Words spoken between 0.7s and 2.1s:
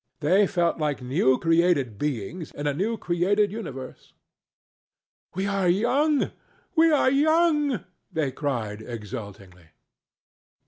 like new created